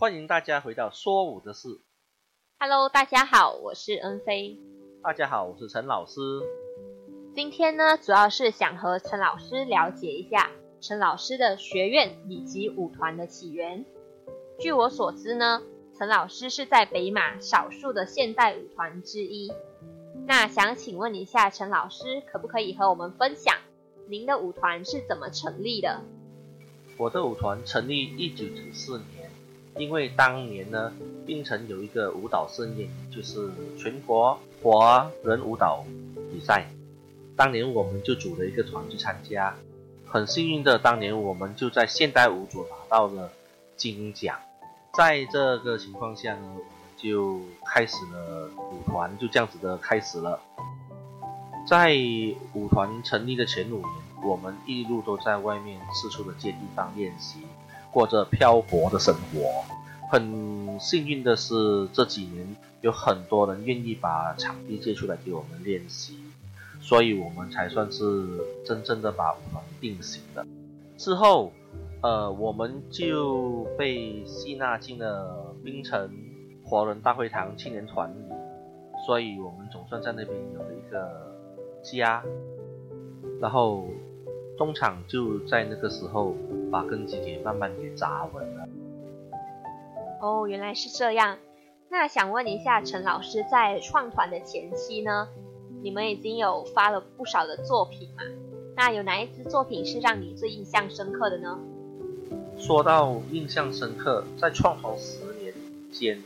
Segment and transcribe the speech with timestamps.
[0.00, 1.68] 欢迎大家回到说舞的事。
[2.58, 4.58] Hello，大家好，我是恩飞。
[5.02, 6.22] 大家好，我是陈老师。
[7.34, 13.84] 今天呢，主要是想和陈老师了解一下陈老师的学院以及舞团的起源。
[14.58, 15.60] 据我所知呢，
[15.98, 19.52] 陈老师是在北马少数的现代舞团之一。
[20.26, 23.54] 那想请问一下，陈老师可不可以和我们分享
[24.08, 26.00] 您的舞团是怎么成立的？
[26.96, 29.19] 我的舞团成立一九九四年，
[29.76, 30.92] 因为当年呢，
[31.26, 35.84] 槟城有一个舞蹈盛宴，就是全国华人舞蹈
[36.30, 36.66] 比赛。
[37.36, 39.56] 当年我们就组了一个团去参加，
[40.06, 43.30] 很幸运的，当年我们就在现代舞组拿到了
[43.76, 44.38] 金奖。
[44.92, 46.64] 在这个情况下呢，我们
[46.96, 50.40] 就开始了舞团，就这样子的开始了。
[51.66, 51.96] 在
[52.54, 53.88] 舞团成立的前五年，
[54.24, 57.38] 我们一路都在外面四处的借地方练习，
[57.92, 59.64] 过着漂泊的生活。
[60.10, 66.18] 很幸运的是，这几年有很多人愿意把场地借出来给我们练习，
[66.80, 68.04] 所以我们才算是
[68.64, 70.44] 真正的把舞团定型了。
[70.96, 71.52] 之后，
[72.02, 76.10] 呃，我们就被吸纳进了冰城
[76.64, 78.34] 华人大会堂青年团里，
[79.06, 81.32] 所以我们总算在那边有了一个
[81.82, 82.22] 家。
[83.40, 83.86] 然后
[84.58, 86.34] 东厂就在那个时候
[86.70, 88.68] 把根基给慢慢给扎稳了。
[90.20, 91.38] 哦，原来是这样。
[91.88, 95.28] 那想问一下，陈老师在创团的前期呢，
[95.82, 98.22] 你们已经有发了不少的作品嘛？
[98.76, 101.58] 那有哪一支作品是让你最印象深刻的呢？
[102.58, 105.52] 说到印象深刻，在创团十年
[105.90, 106.22] 间，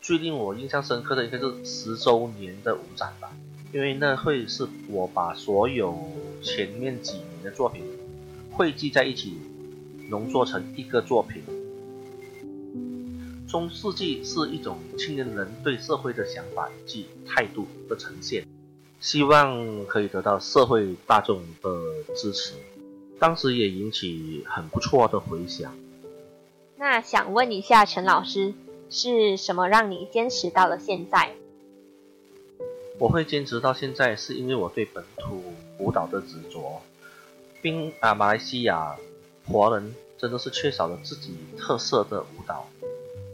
[0.00, 3.30] 最令我印象深刻的应该是十周年的舞展吧，
[3.72, 5.96] 因为那会是我把所有
[6.42, 7.84] 前面几年的作品
[8.54, 9.38] 汇集在一起，
[10.10, 11.42] 浓缩成一个作品。
[13.48, 18.46] 中世纪是一种青年人对社会的想法及态度的呈现，
[19.00, 21.70] 希望可以得到社会大众的
[22.14, 22.54] 支持。
[23.18, 25.74] 当时也引起很不错的回响。
[26.76, 28.52] 那想问一下陈老师，
[28.90, 31.34] 是什么让你坚持到了现在？
[32.98, 35.42] 我会坚持到现在，是因为我对本土
[35.78, 36.82] 舞蹈的执着。
[37.62, 38.96] 并啊，马来西亚
[39.46, 42.66] 华人真的是缺少了自己特色的舞蹈，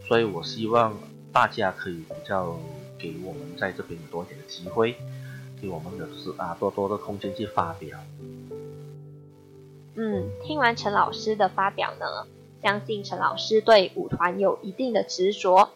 [0.06, 0.94] 所以我希望
[1.32, 2.56] 大家可以比较
[2.98, 4.94] 给我们在这边多一点的机会，
[5.60, 7.98] 给我们的是啊多多的空间去发表。
[9.96, 12.26] 嗯，听完陈老师的发表呢，
[12.62, 15.70] 相信陈老师对舞团有一定的执着。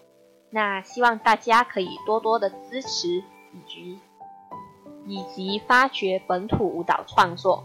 [0.50, 3.98] 那希望大家可以多多的支持以及
[5.06, 7.64] 以及发掘本土舞蹈创作。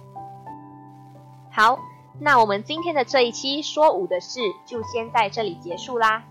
[1.57, 1.79] 好，
[2.19, 6.23] 那我们今天的这一期说舞的事就先在这里结束啦。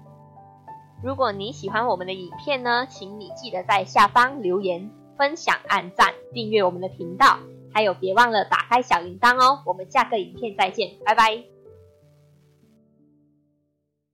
[1.03, 4.89] 如果你喜欢我们的影片呢，请你记得在下方留言、
[5.19, 7.39] 分享、按赞、订阅我们的频道。
[7.75, 9.63] 还有，别忘了打开小铃铛哦！
[9.67, 11.56] 我们下个影片再见，拜拜。